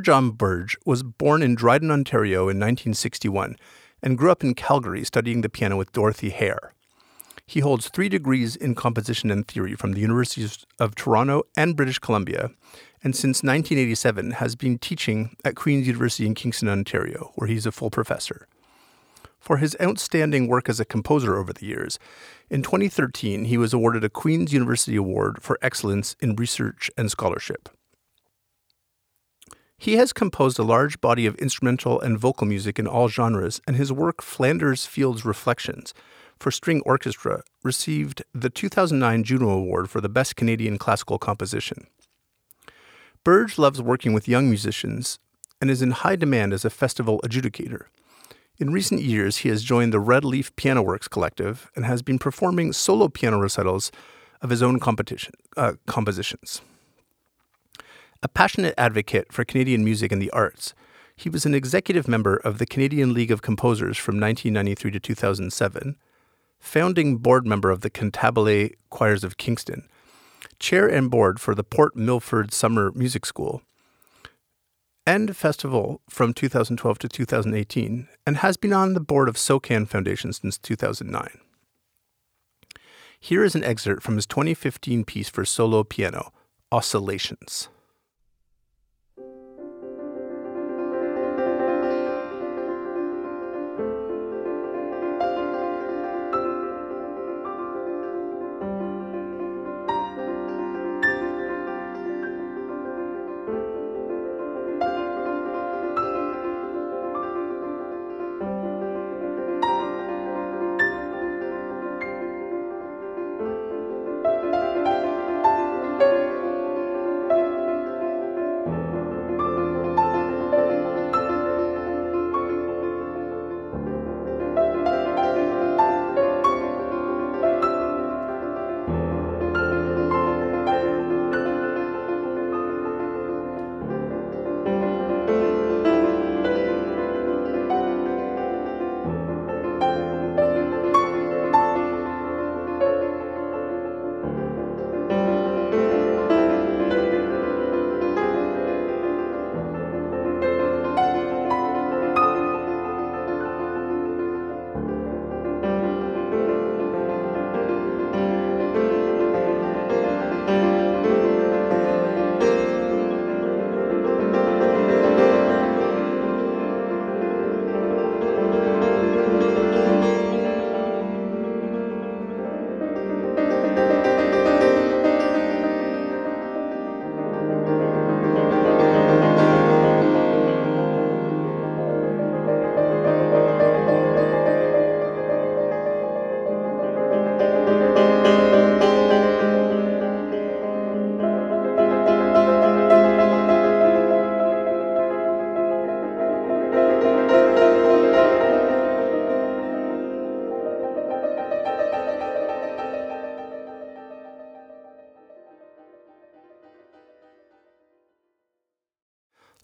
John 0.06 0.30
Burge 0.30 0.78
was 0.86 1.02
born 1.02 1.42
in 1.42 1.56
Dryden, 1.56 1.90
Ontario 1.90 2.42
in 2.42 2.60
1961 2.60 3.56
and 4.04 4.16
grew 4.16 4.30
up 4.30 4.44
in 4.44 4.54
Calgary 4.54 5.04
studying 5.04 5.42
the 5.42 5.50
piano 5.50 5.78
with 5.78 5.92
Dorothy 5.94 6.30
Hare. 6.30 6.76
He 7.48 7.62
holds 7.62 7.90
three 7.90 8.08
degrees 8.08 8.56
in 8.56 8.76
composition 8.76 9.32
and 9.32 9.48
theory 9.48 9.74
from 9.74 9.94
the 9.94 10.02
Universities 10.02 10.64
of 10.78 10.94
Toronto 10.94 11.42
and 11.58 11.76
British 11.76 11.98
Columbia, 11.98 12.52
and 13.04 13.16
since 13.16 13.42
1987 13.42 14.34
has 14.34 14.56
been 14.56 14.78
teaching 14.78 15.36
at 15.44 15.56
Queen's 15.56 15.88
University 15.88 16.28
in 16.28 16.36
Kingston, 16.36 16.70
Ontario, 16.70 17.32
where 17.34 17.48
he's 17.48 17.66
a 17.66 17.72
full 17.72 17.90
professor. 17.90 18.48
For 19.40 19.58
his 19.58 19.76
outstanding 19.82 20.48
work 20.48 20.70
as 20.70 20.80
a 20.80 20.86
composer 20.86 21.36
over 21.36 21.52
the 21.52 21.66
years, 21.66 21.98
in 22.52 22.62
2013 22.62 23.46
he 23.46 23.58
was 23.58 23.74
awarded 23.74 24.04
a 24.04 24.10
Queen's 24.10 24.54
University 24.54 24.98
Award 24.98 25.42
for 25.42 25.58
Excellence 25.64 26.16
in 26.20 26.36
Research 26.36 26.92
and 26.96 27.10
Scholarship. 27.10 27.70
He 29.78 29.98
has 29.98 30.14
composed 30.14 30.58
a 30.58 30.64
large 30.64 31.02
body 31.02 31.26
of 31.26 31.36
instrumental 31.36 32.00
and 32.00 32.18
vocal 32.18 32.48
music 32.48 32.80
in 32.80 32.88
all 32.88 33.10
genres, 33.10 33.62
and 33.68 33.76
his 33.76 33.92
work, 33.92 34.22
Flanders 34.22 34.86
Fields 34.86 35.26
Reflections, 35.26 35.94
for 36.40 36.52
string 36.52 36.82
orchestra, 36.86 37.44
received 37.64 38.24
the 38.34 38.50
2009 38.50 39.24
Juno 39.24 39.50
Award 39.50 39.90
for 39.90 40.02
the 40.02 40.10
Best 40.10 40.36
Canadian 40.36 40.78
Classical 40.78 41.18
Composition. 41.18 41.88
Burge 43.24 43.58
loves 43.58 43.82
working 43.82 44.14
with 44.14 44.28
young 44.28 44.48
musicians 44.48 45.20
and 45.60 45.70
is 45.70 45.82
in 45.82 45.92
high 45.92 46.16
demand 46.16 46.54
as 46.54 46.64
a 46.64 46.70
festival 46.70 47.20
adjudicator. 47.24 47.86
In 48.58 48.72
recent 48.72 49.02
years, 49.02 49.38
he 49.38 49.50
has 49.50 49.64
joined 49.64 49.92
the 49.92 50.00
Red 50.00 50.24
Leaf 50.24 50.56
Piano 50.56 50.82
Works 50.82 51.08
Collective 51.08 51.70
and 51.76 51.86
has 51.86 52.02
been 52.02 52.20
performing 52.20 52.72
solo 52.72 53.10
piano 53.10 53.40
recitals 53.40 53.92
of 54.42 54.50
his 54.50 54.64
own 54.64 54.80
competition, 54.80 55.34
uh, 55.58 55.74
compositions. 55.88 56.62
A 58.26 58.28
passionate 58.28 58.74
advocate 58.76 59.32
for 59.32 59.46
Canadian 59.46 59.86
music 59.86 60.12
and 60.12 60.20
the 60.20 60.32
arts, 60.32 60.74
he 61.16 61.30
was 61.30 61.46
an 61.46 61.54
executive 61.54 62.08
member 62.08 62.38
of 62.38 62.58
the 62.58 62.66
Canadian 62.66 63.14
League 63.14 63.30
of 63.30 63.44
Composers 63.44 64.00
from 64.00 64.20
1993 64.20 64.90
to 64.90 65.00
2007, 65.00 65.96
founding 66.60 67.18
board 67.18 67.46
member 67.46 67.70
of 67.70 67.82
the 67.82 67.92
Cantabile 67.92 68.74
Choirs 68.90 69.24
of 69.24 69.38
Kingston, 69.38 69.88
chair 70.58 70.88
and 70.88 71.12
board 71.12 71.40
for 71.40 71.54
the 71.54 71.64
Port 71.64 71.96
Milford 71.96 72.52
Summer 72.52 72.92
Music 72.96 73.28
School, 73.28 73.62
and 75.06 75.38
festival 75.38 76.02
from 76.10 76.34
2012 76.34 76.98
to 76.98 77.08
2018, 77.08 78.08
and 78.26 78.38
has 78.38 78.58
been 78.58 78.74
on 78.74 78.96
the 78.96 79.00
board 79.00 79.30
of 79.30 79.38
SOCAN 79.38 79.86
Foundation 79.86 80.34
since 80.34 80.58
2009. 80.58 81.30
Here 83.20 83.44
is 83.44 83.54
an 83.54 83.64
excerpt 83.64 84.02
from 84.02 84.16
his 84.16 84.26
2015 84.26 85.06
piece 85.06 85.30
for 85.30 85.46
solo 85.46 85.84
piano, 85.84 86.34
Oscillations. 86.72 87.70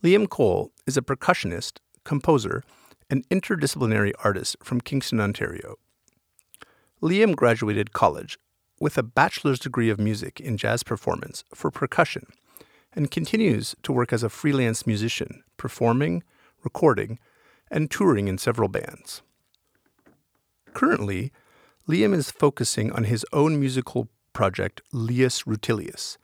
Liam 0.03 0.27
Cole 0.27 0.71
is 0.87 0.97
a 0.97 1.01
percussionist, 1.03 1.73
composer, 2.03 2.63
and 3.11 3.27
interdisciplinary 3.29 4.13
artist 4.23 4.55
from 4.63 4.81
Kingston, 4.81 5.19
Ontario. 5.19 5.75
Liam 7.03 7.35
graduated 7.35 7.93
college 7.93 8.39
with 8.79 8.97
a 8.97 9.03
bachelor's 9.03 9.59
degree 9.59 9.91
of 9.91 9.99
music 9.99 10.39
in 10.39 10.57
jazz 10.57 10.81
performance 10.81 11.43
for 11.53 11.69
percussion 11.69 12.25
and 12.93 13.11
continues 13.11 13.75
to 13.83 13.91
work 13.91 14.11
as 14.11 14.23
a 14.23 14.29
freelance 14.29 14.87
musician, 14.87 15.43
performing, 15.57 16.23
recording, 16.63 17.19
and 17.69 17.91
touring 17.91 18.27
in 18.27 18.39
several 18.39 18.69
bands. 18.69 19.21
Currently, 20.73 21.31
Liam 21.87 22.13
is 22.15 22.31
focusing 22.31 22.91
on 22.91 23.03
his 23.03 23.23
own 23.33 23.59
musical 23.59 24.07
project, 24.33 24.81
Lius 24.91 25.43
Rutilius, 25.43 26.17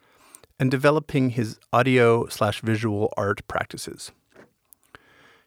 and 0.60 0.72
developing 0.72 1.32
his 1.32 1.60
audio 1.72 2.28
slash 2.28 2.62
visual 2.62 3.14
art 3.16 3.48
practices. 3.48 4.12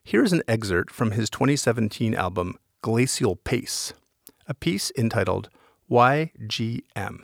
Here 0.02 0.22
is 0.22 0.32
an 0.32 0.42
excerpt 0.48 0.92
from 0.92 1.12
his 1.12 1.28
2017 1.30 2.14
album 2.14 2.56
Glacial 2.82 3.36
Pace, 3.36 3.92
a 4.46 4.54
piece 4.54 4.90
entitled 4.96 5.50
YGM. 5.90 7.20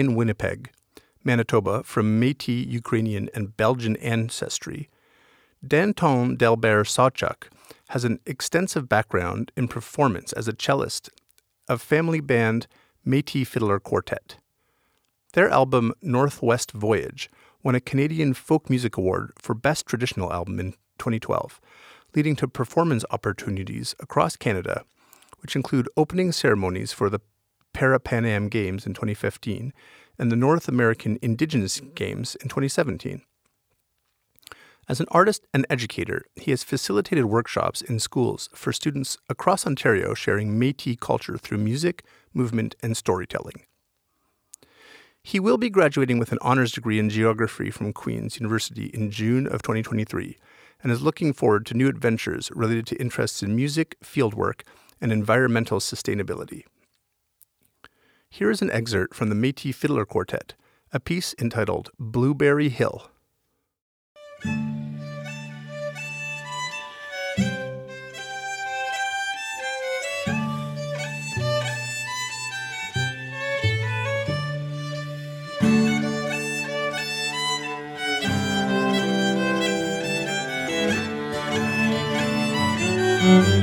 In 0.00 0.14
Winnipeg, 0.14 0.70
Manitoba, 1.22 1.82
from 1.82 2.18
Metis 2.18 2.64
Ukrainian 2.66 3.28
and 3.34 3.54
Belgian 3.54 3.96
ancestry, 3.96 4.88
Danton 5.62 6.36
Delbert 6.36 6.86
Sawchuk 6.86 7.50
has 7.90 8.06
an 8.06 8.18
extensive 8.24 8.88
background 8.88 9.52
in 9.58 9.68
performance 9.68 10.32
as 10.32 10.48
a 10.48 10.54
cellist 10.54 11.10
of 11.68 11.82
family 11.82 12.20
band 12.20 12.66
Metis 13.04 13.46
Fiddler 13.46 13.78
Quartet. 13.78 14.38
Their 15.34 15.50
album 15.50 15.92
Northwest 16.00 16.72
Voyage 16.72 17.28
won 17.62 17.74
a 17.74 17.80
Canadian 17.80 18.32
Folk 18.32 18.70
Music 18.70 18.96
Award 18.96 19.32
for 19.36 19.52
Best 19.54 19.84
Traditional 19.84 20.32
Album 20.32 20.58
in 20.58 20.72
2012, 20.98 21.60
leading 22.14 22.36
to 22.36 22.48
performance 22.48 23.04
opportunities 23.10 23.94
across 24.00 24.34
Canada, 24.34 24.82
which 25.42 25.54
include 25.54 25.90
opening 25.98 26.32
ceremonies 26.32 26.90
for 26.90 27.10
the 27.10 27.20
Para 27.72 27.98
Pan 28.00 28.24
Am 28.24 28.48
Games 28.48 28.86
in 28.86 28.94
2015 28.94 29.72
and 30.18 30.30
the 30.30 30.36
North 30.36 30.68
American 30.68 31.18
Indigenous 31.22 31.80
Games 31.94 32.36
in 32.36 32.48
2017. 32.48 33.22
As 34.88 34.98
an 34.98 35.06
artist 35.10 35.46
and 35.54 35.64
educator, 35.70 36.24
he 36.34 36.50
has 36.50 36.64
facilitated 36.64 37.26
workshops 37.26 37.80
in 37.80 38.00
schools 38.00 38.48
for 38.54 38.72
students 38.72 39.16
across 39.28 39.66
Ontario 39.66 40.14
sharing 40.14 40.58
Metis 40.58 40.96
culture 41.00 41.38
through 41.38 41.58
music, 41.58 42.02
movement, 42.34 42.74
and 42.82 42.96
storytelling. 42.96 43.62
He 45.22 45.38
will 45.38 45.58
be 45.58 45.70
graduating 45.70 46.18
with 46.18 46.32
an 46.32 46.38
honors 46.40 46.72
degree 46.72 46.98
in 46.98 47.10
geography 47.10 47.70
from 47.70 47.92
Queen's 47.92 48.40
University 48.40 48.86
in 48.86 49.10
June 49.10 49.46
of 49.46 49.62
2023 49.62 50.36
and 50.82 50.90
is 50.90 51.02
looking 51.02 51.32
forward 51.32 51.66
to 51.66 51.74
new 51.74 51.88
adventures 51.88 52.50
related 52.52 52.86
to 52.88 53.00
interests 53.00 53.42
in 53.42 53.54
music, 53.54 53.96
fieldwork, 54.02 54.62
and 55.00 55.12
environmental 55.12 55.78
sustainability. 55.78 56.64
Here 58.32 58.48
is 58.48 58.62
an 58.62 58.70
excerpt 58.70 59.12
from 59.14 59.28
the 59.28 59.34
Metis 59.34 59.74
Fiddler 59.74 60.06
Quartet, 60.06 60.54
a 60.92 61.00
piece 61.00 61.34
entitled 61.40 61.90
Blueberry 61.98 62.68
Hill. 62.68 63.10
Spencer 83.30 83.59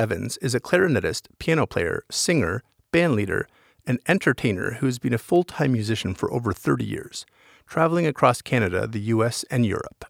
Evans 0.00 0.38
is 0.38 0.54
a 0.54 0.60
clarinetist, 0.60 1.26
piano 1.38 1.66
player, 1.66 2.04
singer, 2.10 2.62
bandleader, 2.90 3.44
and 3.86 4.00
entertainer 4.08 4.78
who 4.80 4.86
has 4.86 4.98
been 4.98 5.12
a 5.12 5.18
full 5.18 5.44
time 5.44 5.72
musician 5.72 6.14
for 6.14 6.32
over 6.32 6.54
30 6.54 6.86
years, 6.86 7.26
traveling 7.66 8.06
across 8.06 8.40
Canada, 8.40 8.86
the 8.86 9.12
US, 9.14 9.44
and 9.50 9.66
Europe. 9.66 10.06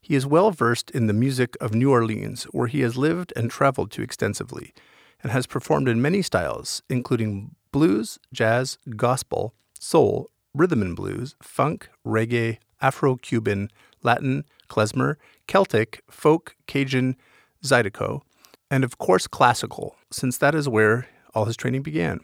He 0.00 0.16
is 0.16 0.26
well 0.26 0.50
versed 0.50 0.90
in 0.90 1.06
the 1.06 1.12
music 1.12 1.56
of 1.60 1.74
New 1.74 1.92
Orleans, 1.92 2.42
where 2.50 2.66
he 2.66 2.80
has 2.80 2.96
lived 2.96 3.32
and 3.36 3.48
traveled 3.48 3.92
to 3.92 4.02
extensively, 4.02 4.74
and 5.22 5.30
has 5.30 5.46
performed 5.46 5.86
in 5.86 6.02
many 6.02 6.20
styles, 6.20 6.82
including 6.90 7.54
blues, 7.70 8.18
jazz, 8.32 8.78
gospel, 8.96 9.54
soul, 9.78 10.28
rhythm 10.52 10.82
and 10.82 10.96
blues, 10.96 11.36
funk, 11.40 11.88
reggae, 12.04 12.58
Afro 12.80 13.14
Cuban, 13.14 13.70
Latin, 14.02 14.44
klezmer, 14.68 15.14
Celtic, 15.46 16.02
folk, 16.10 16.56
Cajun, 16.66 17.14
Zydeco, 17.62 18.22
and 18.70 18.84
of 18.84 18.98
course 18.98 19.26
classical, 19.26 19.96
since 20.10 20.38
that 20.38 20.54
is 20.54 20.68
where 20.68 21.08
all 21.34 21.46
his 21.46 21.56
training 21.56 21.82
began. 21.82 22.20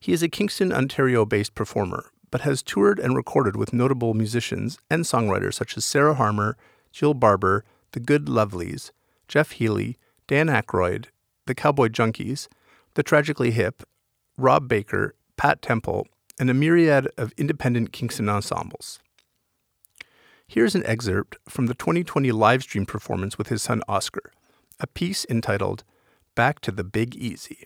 He 0.00 0.12
is 0.12 0.22
a 0.22 0.28
Kingston, 0.28 0.72
Ontario 0.72 1.24
based 1.24 1.54
performer, 1.54 2.10
but 2.30 2.42
has 2.42 2.62
toured 2.62 2.98
and 2.98 3.16
recorded 3.16 3.56
with 3.56 3.72
notable 3.72 4.14
musicians 4.14 4.78
and 4.90 5.04
songwriters 5.04 5.54
such 5.54 5.76
as 5.76 5.84
Sarah 5.84 6.14
Harmer, 6.14 6.56
Jill 6.92 7.14
Barber, 7.14 7.64
The 7.92 8.00
Good 8.00 8.26
Lovelies, 8.26 8.90
Jeff 9.26 9.52
Healey, 9.52 9.96
Dan 10.26 10.46
Aykroyd, 10.46 11.06
The 11.46 11.54
Cowboy 11.54 11.88
Junkies, 11.88 12.48
The 12.94 13.02
Tragically 13.02 13.50
Hip, 13.52 13.82
Rob 14.36 14.68
Baker, 14.68 15.14
Pat 15.36 15.62
Temple, 15.62 16.06
and 16.38 16.48
a 16.48 16.54
myriad 16.54 17.08
of 17.16 17.32
independent 17.36 17.92
Kingston 17.92 18.28
ensembles. 18.28 19.00
Here's 20.46 20.74
an 20.74 20.86
excerpt 20.86 21.36
from 21.48 21.66
the 21.66 21.74
2020 21.74 22.30
livestream 22.30 22.86
performance 22.86 23.36
with 23.36 23.48
his 23.48 23.62
son 23.62 23.82
Oscar, 23.88 24.32
a 24.80 24.86
piece 24.86 25.26
entitled 25.28 25.84
Back 26.34 26.60
to 26.60 26.70
the 26.70 26.84
Big 26.84 27.16
Easy. 27.16 27.64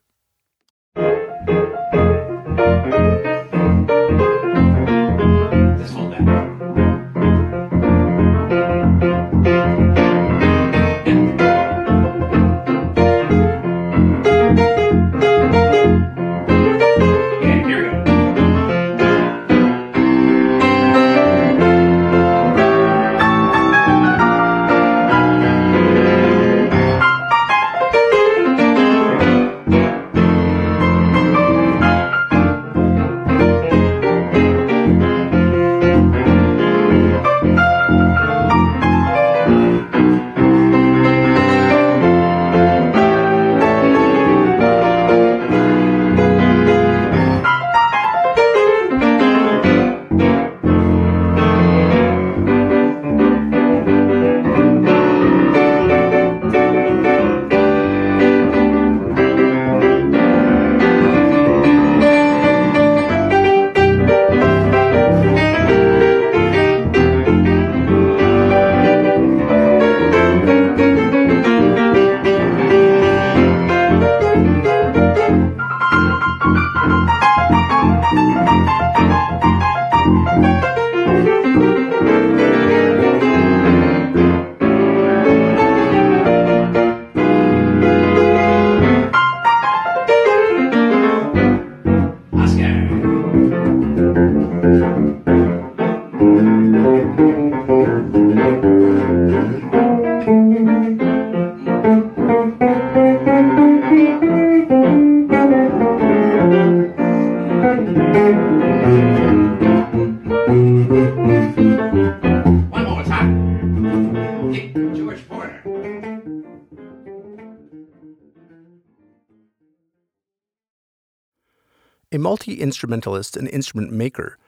Instrumentalist 122.83 123.37
and 123.37 123.49
instrument 123.51 123.93
maker, 123.93 124.39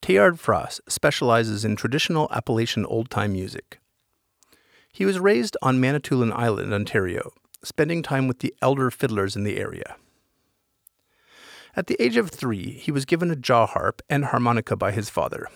Teilhard 0.00 0.38
Frost 0.38 0.80
specializes 0.86 1.64
in 1.64 1.74
traditional 1.74 2.28
Appalachian 2.30 2.86
old 2.86 3.10
time 3.10 3.32
music. 3.32 3.80
He 4.92 5.04
was 5.04 5.18
raised 5.18 5.56
on 5.62 5.80
Manitoulin 5.80 6.32
Island, 6.32 6.72
Ontario, 6.72 7.32
spending 7.64 8.04
time 8.04 8.28
with 8.28 8.38
the 8.38 8.54
elder 8.62 8.88
fiddlers 8.92 9.34
in 9.34 9.42
the 9.42 9.58
area. 9.58 9.96
At 11.74 11.88
the 11.88 12.00
age 12.00 12.16
of 12.16 12.30
three, 12.30 12.70
he 12.70 12.92
was 12.92 13.04
given 13.04 13.32
a 13.32 13.36
jaw 13.36 13.66
harp 13.66 14.00
and 14.08 14.26
harmonica 14.26 14.76
by 14.76 14.92
his 14.92 15.10
father, 15.10 15.48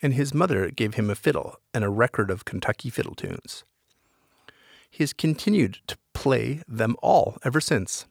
and 0.00 0.14
his 0.14 0.32
mother 0.32 0.70
gave 0.70 0.94
him 0.94 1.10
a 1.10 1.16
fiddle 1.16 1.56
and 1.74 1.82
a 1.82 1.90
record 1.90 2.30
of 2.30 2.44
Kentucky 2.44 2.90
fiddle 2.90 3.16
tunes. 3.16 3.64
He 4.88 5.02
has 5.02 5.12
continued 5.12 5.80
to 5.88 5.98
play 6.14 6.62
them 6.68 6.94
all 7.02 7.38
ever 7.44 7.60
since. 7.60 8.06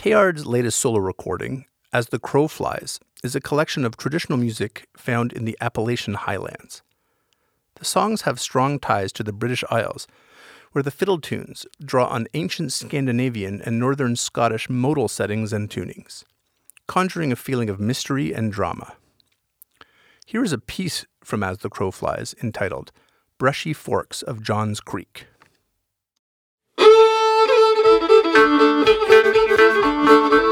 Teilhard's 0.00 0.46
latest 0.46 0.78
solo 0.78 0.98
recording, 0.98 1.66
As 1.92 2.08
the 2.08 2.20
Crow 2.20 2.46
Flies, 2.46 3.00
is 3.24 3.34
a 3.34 3.40
collection 3.40 3.84
of 3.84 3.96
traditional 3.96 4.38
music 4.38 4.86
found 4.96 5.32
in 5.32 5.44
the 5.44 5.58
Appalachian 5.60 6.14
Highlands. 6.14 6.82
The 7.74 7.84
songs 7.84 8.22
have 8.22 8.38
strong 8.38 8.78
ties 8.78 9.10
to 9.12 9.24
the 9.24 9.32
British 9.32 9.64
Isles, 9.70 10.06
where 10.70 10.84
the 10.84 10.92
fiddle 10.92 11.20
tunes 11.20 11.66
draw 11.84 12.06
on 12.06 12.28
ancient 12.32 12.72
Scandinavian 12.72 13.60
and 13.62 13.80
northern 13.80 14.14
Scottish 14.14 14.70
modal 14.70 15.08
settings 15.08 15.52
and 15.52 15.68
tunings, 15.68 16.22
conjuring 16.86 17.32
a 17.32 17.36
feeling 17.36 17.68
of 17.68 17.80
mystery 17.80 18.32
and 18.32 18.52
drama. 18.52 18.94
Here 20.26 20.44
is 20.44 20.52
a 20.52 20.58
piece 20.58 21.06
from 21.24 21.42
As 21.42 21.58
the 21.58 21.70
Crow 21.70 21.90
Flies 21.90 22.36
entitled 22.40 22.92
Brushy 23.36 23.72
Forks 23.72 24.22
of 24.22 24.44
Johns 24.44 24.78
Creek. 24.78 25.26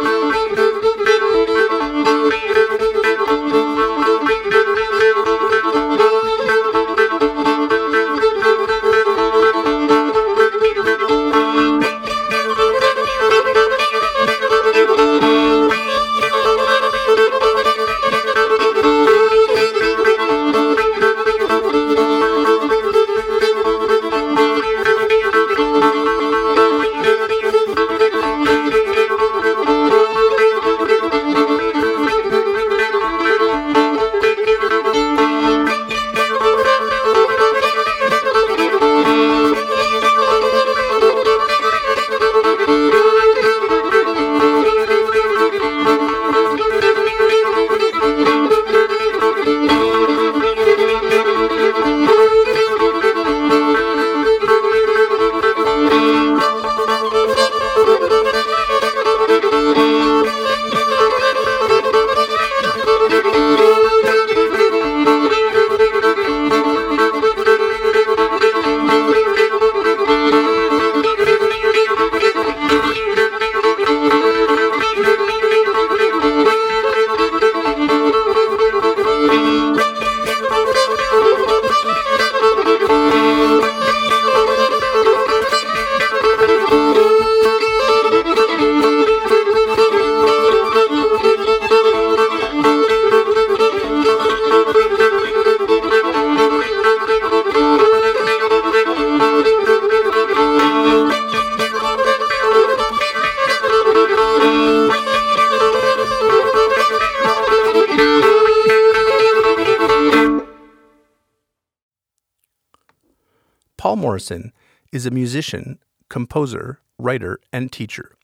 Paul 113.88 113.96
Morrison 113.96 114.53
is 114.92 115.07
a 115.07 115.11
musician, 115.11 115.79
composer, 116.11 116.79
writer, 116.98 117.40
and 117.55 117.72
teacher. 117.72 118.18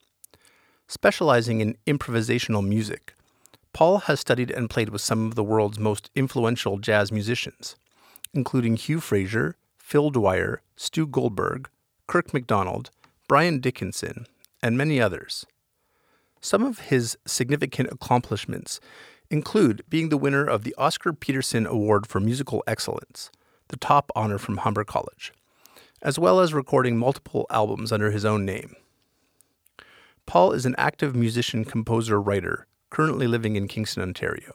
Specializing 0.89 1.63
in 1.63 1.79
improvisational 1.87 2.63
music, 2.63 3.15
Paul 3.73 4.01
has 4.01 4.21
studied 4.21 4.51
and 4.51 4.69
played 4.69 4.91
with 4.91 5.01
some 5.01 5.25
of 5.25 5.37
the 5.37 5.43
world's 5.43 5.79
most 5.79 6.11
influential 6.15 6.77
jazz 6.77 7.11
musicians, 7.11 7.77
including 8.35 8.77
Hugh 8.77 9.01
Fraser, 9.01 9.57
Phil 9.79 10.11
Dwyer, 10.11 10.61
Stu 10.77 11.07
Goldberg, 11.07 11.71
Kirk 12.07 12.35
MacDonald, 12.35 12.91
Brian 13.27 13.61
Dickinson, 13.61 14.27
and 14.63 14.77
many 14.77 15.01
others. 15.01 15.47
Some 16.43 16.63
of 16.63 16.79
his 16.91 17.17
significant 17.25 17.91
accomplishments 17.91 18.81
include 19.31 19.83
being 19.89 20.11
the 20.11 20.19
winner 20.19 20.45
of 20.45 20.63
the 20.63 20.75
Oscar 20.77 21.15
Peterson 21.15 21.65
Award 21.65 22.07
for 22.07 22.21
Musical 22.21 22.63
Excellence, 22.67 23.31
the 23.69 23.79
top 23.79 24.13
honor 24.15 24.37
from 24.37 24.59
Humber 24.59 24.85
College 24.85 25.33
as 26.05 26.19
well 26.19 26.39
as 26.39 26.53
recording 26.53 26.99
multiple 26.99 27.47
albums 27.51 27.91
under 27.91 28.11
his 28.11 28.25
own 28.25 28.45
name. 28.45 28.77
Paul 30.27 30.53
is 30.53 30.67
an 30.67 30.75
active 30.79 31.17
musician, 31.17 31.65
composer, 31.65 32.21
writer, 32.21 32.67
currently 32.91 33.27
living 33.27 33.57
in 33.57 33.67
Kingston, 33.67 34.03
Ontario. 34.03 34.53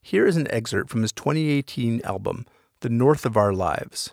Here 0.00 0.26
is 0.26 0.36
an 0.36 0.50
excerpt 0.50 0.88
from 0.88 1.02
his 1.02 1.12
2018 1.12 2.00
album, 2.02 2.46
The 2.80 2.88
North 2.88 3.26
of 3.26 3.36
Our 3.36 3.52
Lives, 3.52 4.12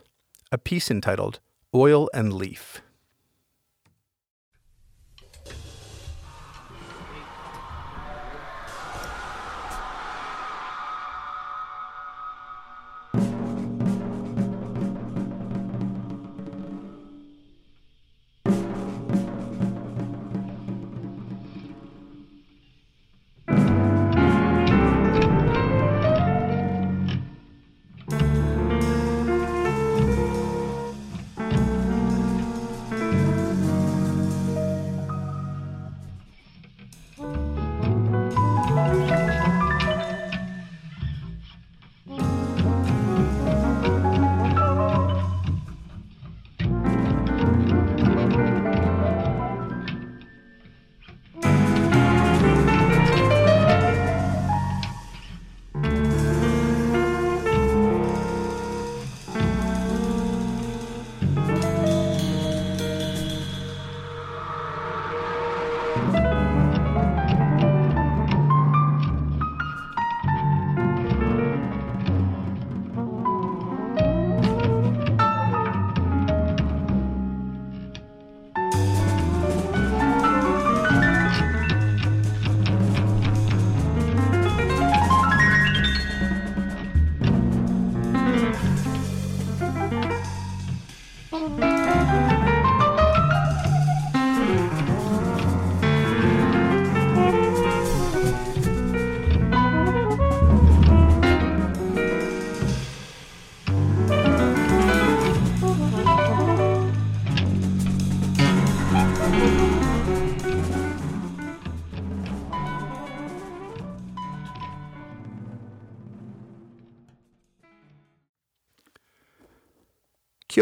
a 0.51 0.57
piece 0.57 0.91
entitled 0.91 1.39
Oil 1.73 2.09
and 2.13 2.33
Leaf. 2.33 2.81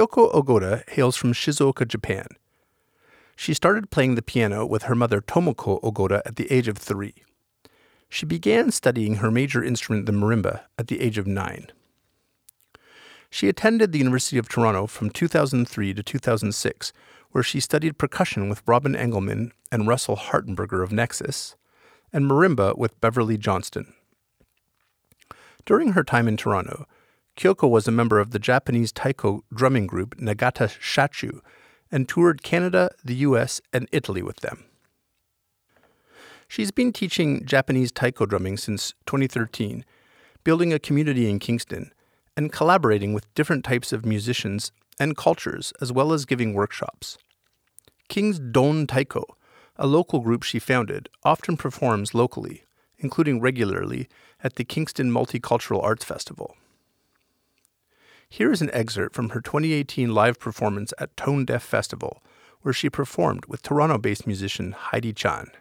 Kyoko 0.04 0.34
Ogoda 0.34 0.84
hails 0.90 1.16
from 1.16 1.32
Shizuoka, 1.32 1.88
Japan. 1.88 2.28
She 3.38 3.54
started 3.54 3.90
playing 3.90 4.16
the 4.16 4.22
piano 4.22 4.66
with 4.66 4.84
her 4.84 4.96
mother 4.96 5.22
Tomoko 5.22 5.82
Ogoda 5.82 6.22
at 6.26 6.36
the 6.36 6.52
age 6.52 6.68
of 6.68 6.78
three. 6.78 7.16
She 8.10 8.26
began 8.26 8.70
studying 8.72 9.16
her 9.16 9.32
major 9.32 9.64
instrument, 9.64 10.06
the 10.06 10.12
marimba, 10.12 10.64
at 10.78 10.88
the 10.88 11.00
age 11.00 11.18
of 11.18 11.26
nine. 11.26 11.68
She 13.30 13.48
attended 13.48 13.94
the 13.94 13.98
University 13.98 14.38
of 14.38 14.50
Toronto 14.50 14.88
from 14.88 15.10
2003 15.10 15.94
to 15.94 16.04
2006, 16.04 16.92
where 17.32 17.44
she 17.44 17.62
studied 17.62 17.98
percussion 17.98 18.50
with 18.50 18.62
Robin 18.68 18.98
Engelman 18.98 19.54
and 19.72 19.88
Russell 19.88 20.18
Hartenberger 20.18 20.84
of 20.84 20.92
Nexus, 20.92 21.56
and 22.12 22.26
marimba 22.26 22.78
with 22.78 23.00
Beverly 23.00 23.38
Johnston. 23.38 23.94
During 25.66 25.94
her 25.94 26.04
time 26.04 26.28
in 26.28 26.36
Toronto, 26.36 26.86
Kyoko 27.36 27.70
was 27.70 27.88
a 27.88 27.92
member 27.92 28.20
of 28.20 28.32
the 28.32 28.40
Japanese 28.40 28.92
taiko 28.92 29.44
drumming 29.54 29.88
group 29.88 30.16
Nagata 30.18 30.70
Shachu 30.80 31.40
and 31.92 32.08
toured 32.08 32.44
Canada, 32.44 32.92
the 33.04 33.16
US, 33.16 33.60
and 33.72 33.88
Italy 33.92 34.22
with 34.22 34.38
them. 34.42 34.66
She's 36.48 36.72
been 36.72 36.94
teaching 36.94 37.46
Japanese 37.46 37.92
taiko 37.92 38.26
drumming 38.26 38.58
since 38.58 38.94
2013, 39.08 39.84
building 40.44 40.72
a 40.72 40.80
community 40.80 41.30
in 41.30 41.40
Kingston, 41.40 41.92
and 42.38 42.52
collaborating 42.52 43.14
with 43.14 43.34
different 43.34 43.64
types 43.64 43.92
of 43.92 44.06
musicians 44.06 44.72
and 45.00 45.18
cultures, 45.18 45.74
as 45.82 45.92
well 45.92 46.14
as 46.14 46.26
giving 46.26 46.54
workshops. 46.54 47.18
King's 48.10 48.38
Don 48.38 48.86
Taiko, 48.86 49.24
a 49.76 49.88
local 49.88 50.20
group 50.20 50.44
she 50.44 50.60
founded, 50.60 51.10
often 51.24 51.58
performs 51.58 52.14
locally, 52.14 52.64
including 53.00 53.42
regularly 53.42 54.08
at 54.44 54.56
the 54.56 54.64
Kingston 54.64 55.12
Multicultural 55.12 55.82
Arts 55.82 56.06
Festival. 56.06 56.56
Here 58.36 58.52
is 58.52 58.64
an 58.64 58.72
excerpt 58.74 59.14
from 59.14 59.30
her 59.30 59.42
2018 59.42 60.12
live 60.12 60.40
performance 60.40 60.92
at 60.98 61.16
Tone 61.16 61.46
Deaf 61.46 61.62
Festival, 61.62 62.24
where 62.64 62.74
she 62.74 62.90
performed 62.90 63.46
with 63.46 63.62
Toronto 63.62 64.00
based 64.00 64.26
musician 64.26 64.72
Heidi 64.72 65.14
Chan. 65.14 65.52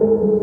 David 0.00 0.40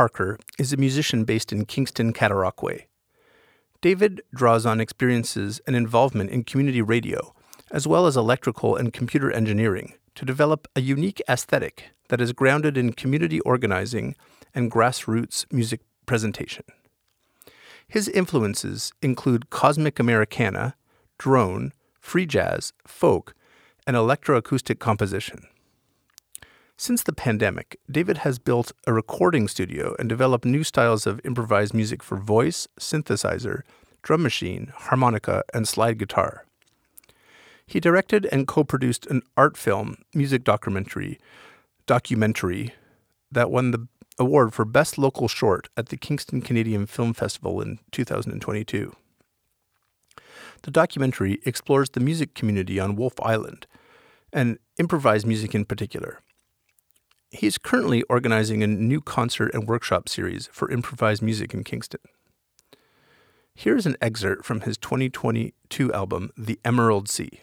Parker 0.00 0.38
is 0.58 0.72
a 0.72 0.78
musician 0.78 1.24
based 1.24 1.52
in 1.52 1.66
Kingston, 1.66 2.14
Cataraqui. 2.14 2.86
David 3.82 4.22
draws 4.34 4.64
on 4.64 4.80
experiences 4.80 5.60
and 5.66 5.76
involvement 5.76 6.30
in 6.30 6.42
community 6.42 6.80
radio, 6.80 7.34
as 7.70 7.86
well 7.86 8.06
as 8.06 8.16
electrical 8.16 8.76
and 8.76 8.94
computer 8.94 9.30
engineering, 9.30 9.92
to 10.14 10.24
develop 10.24 10.66
a 10.74 10.80
unique 10.80 11.20
aesthetic 11.28 11.90
that 12.08 12.18
is 12.22 12.32
grounded 12.32 12.78
in 12.78 12.94
community 12.94 13.40
organizing 13.40 14.16
and 14.54 14.70
grassroots 14.70 15.44
music 15.52 15.82
presentation. 16.06 16.64
His 17.86 18.08
influences 18.08 18.94
include 19.02 19.50
cosmic 19.50 19.98
Americana, 19.98 20.76
drone, 21.18 21.74
free 22.00 22.24
jazz, 22.24 22.72
folk, 22.86 23.34
and 23.86 23.98
electroacoustic 23.98 24.78
composition. 24.78 25.46
Since 26.80 27.02
the 27.02 27.12
pandemic, 27.12 27.78
David 27.90 28.16
has 28.24 28.38
built 28.38 28.72
a 28.86 28.94
recording 28.94 29.48
studio 29.48 29.94
and 29.98 30.08
developed 30.08 30.46
new 30.46 30.64
styles 30.64 31.06
of 31.06 31.20
improvised 31.26 31.74
music 31.74 32.02
for 32.02 32.16
voice, 32.16 32.68
synthesizer, 32.80 33.64
drum 34.02 34.22
machine, 34.22 34.72
harmonica, 34.74 35.42
and 35.52 35.68
slide 35.68 35.98
guitar. 35.98 36.46
He 37.66 37.80
directed 37.80 38.24
and 38.32 38.46
co-produced 38.46 39.04
an 39.08 39.20
art 39.36 39.58
film 39.58 39.98
music 40.14 40.42
documentary 40.42 41.18
documentary 41.84 42.72
that 43.30 43.50
won 43.50 43.72
the 43.72 43.86
award 44.18 44.54
for 44.54 44.64
best 44.64 44.96
local 44.96 45.28
short 45.28 45.68
at 45.76 45.90
the 45.90 45.98
Kingston 45.98 46.40
Canadian 46.40 46.86
Film 46.86 47.12
Festival 47.12 47.60
in 47.60 47.78
2022. 47.92 48.96
The 50.62 50.70
documentary 50.70 51.40
explores 51.44 51.90
the 51.90 52.00
music 52.00 52.32
community 52.34 52.80
on 52.80 52.96
Wolfe 52.96 53.20
Island 53.20 53.66
and 54.32 54.58
improvised 54.78 55.26
music 55.26 55.54
in 55.54 55.66
particular. 55.66 56.20
He's 57.30 57.58
currently 57.58 58.02
organizing 58.04 58.62
a 58.62 58.66
new 58.66 59.00
concert 59.00 59.54
and 59.54 59.68
workshop 59.68 60.08
series 60.08 60.48
for 60.52 60.70
improvised 60.70 61.22
music 61.22 61.54
in 61.54 61.62
Kingston. 61.62 62.00
Here's 63.54 63.86
an 63.86 63.96
excerpt 64.00 64.44
from 64.44 64.62
his 64.62 64.76
2022 64.78 65.92
album, 65.92 66.30
The 66.36 66.58
Emerald 66.64 67.08
Sea. 67.08 67.40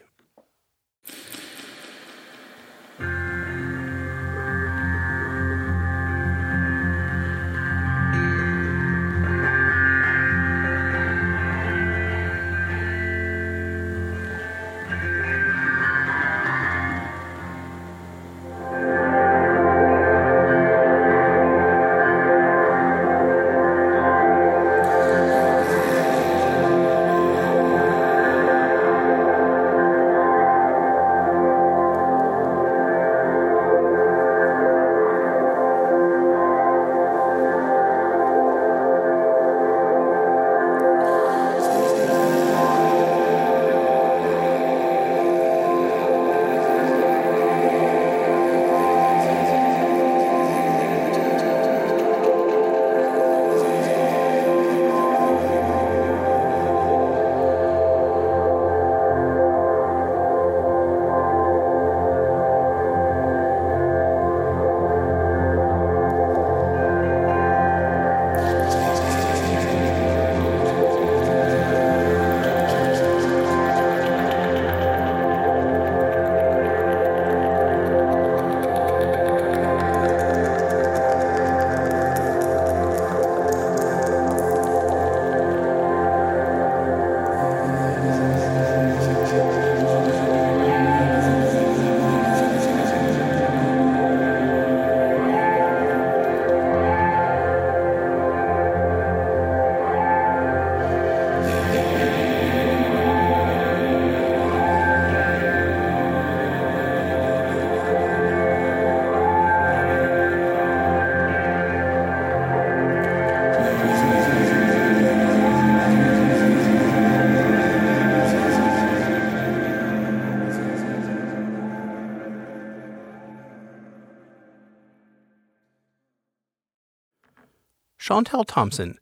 Chantal 128.08 128.46
Thompson 128.46 128.98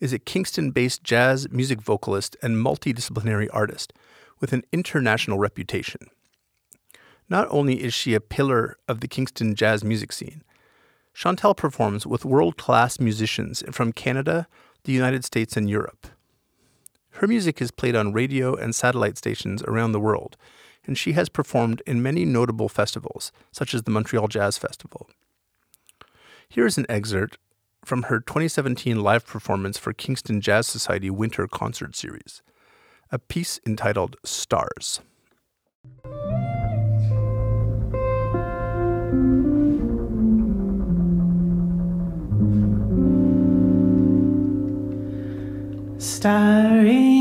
is 0.00 0.12
a 0.12 0.18
Kingston 0.18 0.72
based 0.72 1.04
jazz 1.04 1.48
music 1.48 1.80
vocalist 1.80 2.36
and 2.42 2.56
multidisciplinary 2.56 3.46
artist 3.52 3.92
with 4.40 4.52
an 4.52 4.64
international 4.72 5.38
reputation. 5.38 6.08
Not 7.28 7.46
only 7.52 7.84
is 7.84 7.94
she 7.94 8.14
a 8.14 8.20
pillar 8.20 8.76
of 8.88 8.98
the 8.98 9.06
Kingston 9.06 9.54
jazz 9.54 9.84
music 9.84 10.10
scene, 10.10 10.42
Chantal 11.14 11.54
performs 11.54 12.04
with 12.04 12.24
world 12.24 12.56
class 12.56 12.98
musicians 12.98 13.62
from 13.70 13.92
Canada, 13.92 14.48
the 14.82 14.92
United 14.92 15.24
States, 15.24 15.56
and 15.56 15.70
Europe. 15.70 16.08
Her 17.10 17.28
music 17.28 17.62
is 17.62 17.70
played 17.70 17.94
on 17.94 18.12
radio 18.12 18.56
and 18.56 18.74
satellite 18.74 19.16
stations 19.16 19.62
around 19.68 19.92
the 19.92 20.00
world, 20.00 20.36
and 20.84 20.98
she 20.98 21.12
has 21.12 21.28
performed 21.28 21.80
in 21.86 22.02
many 22.02 22.24
notable 22.24 22.68
festivals, 22.68 23.30
such 23.52 23.72
as 23.72 23.84
the 23.84 23.92
Montreal 23.92 24.26
Jazz 24.26 24.58
Festival. 24.58 25.08
Here 26.48 26.66
is 26.66 26.76
an 26.76 26.86
excerpt 26.88 27.38
from 27.88 28.02
her 28.02 28.20
2017 28.20 29.02
live 29.02 29.24
performance 29.26 29.78
for 29.78 29.94
Kingston 29.94 30.42
Jazz 30.42 30.66
Society 30.66 31.08
Winter 31.08 31.48
Concert 31.48 31.96
Series, 31.96 32.42
a 33.10 33.18
piece 33.18 33.58
entitled 33.64 34.16
Stars. 34.22 35.00
Starry 45.96 47.17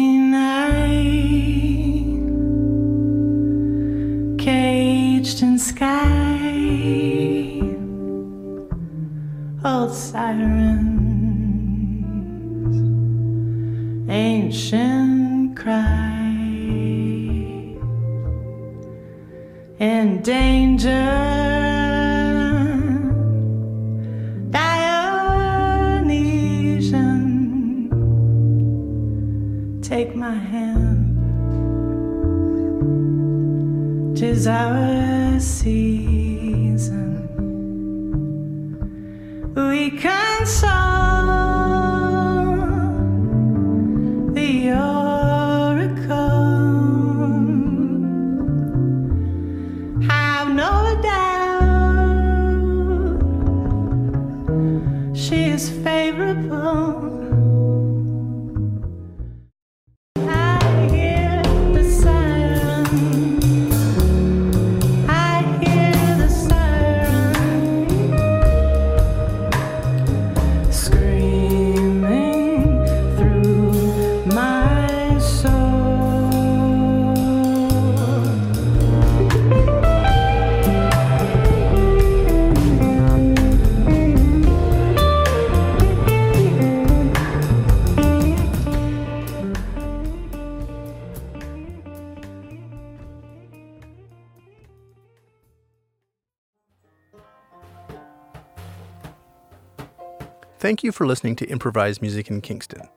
Thank 100.68 100.84
you 100.84 100.92
for 100.92 101.08
listening 101.08 101.38
to 101.38 101.46
Improvised 101.46 102.02
Music 102.02 102.30
in 102.30 102.42
Kingston. 102.42 102.90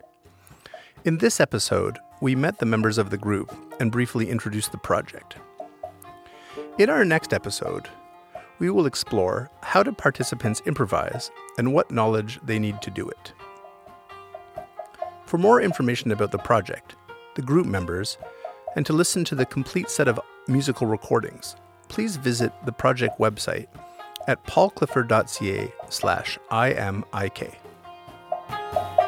In 1.04 1.18
this 1.18 1.38
episode, 1.38 2.00
we 2.20 2.34
met 2.34 2.58
the 2.58 2.66
members 2.66 2.98
of 2.98 3.10
the 3.10 3.16
group 3.16 3.54
and 3.78 3.92
briefly 3.92 4.28
introduced 4.28 4.72
the 4.72 4.78
project. 4.78 5.36
In 6.78 6.90
our 6.90 7.04
next 7.04 7.32
episode, 7.32 7.88
we 8.58 8.70
will 8.70 8.86
explore 8.86 9.52
how 9.62 9.84
do 9.84 9.92
participants 9.92 10.60
improvise 10.66 11.30
and 11.58 11.72
what 11.72 11.92
knowledge 11.92 12.40
they 12.42 12.58
need 12.58 12.82
to 12.82 12.90
do 12.90 13.08
it. 13.08 13.32
For 15.26 15.38
more 15.38 15.60
information 15.60 16.10
about 16.10 16.32
the 16.32 16.38
project, 16.38 16.96
the 17.36 17.42
group 17.42 17.68
members, 17.68 18.18
and 18.74 18.84
to 18.84 18.92
listen 18.92 19.24
to 19.26 19.36
the 19.36 19.46
complete 19.46 19.90
set 19.90 20.08
of 20.08 20.18
musical 20.48 20.88
recordings, 20.88 21.54
please 21.86 22.16
visit 22.16 22.52
the 22.66 22.72
project 22.72 23.20
website 23.20 23.68
at 24.26 24.44
paulclifford.ca 24.44 25.72
slash 25.88 26.36
imik. 26.50 27.59
Thank 28.51 28.74
you. 28.74 28.99